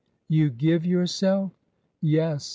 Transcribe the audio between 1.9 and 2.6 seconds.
Yes.